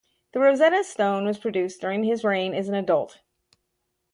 [0.33, 3.19] The Rosetta Stone was produced during his reign as an adult.